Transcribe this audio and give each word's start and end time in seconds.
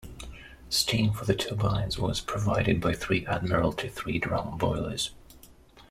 Steam 0.67 1.13
for 1.13 1.25
the 1.25 1.35
turbines 1.35 1.99
was 1.99 2.21
provided 2.21 2.81
by 2.81 2.91
three 2.91 3.23
Admiralty 3.27 3.87
three-drum 3.87 4.57
boilers. 4.57 5.11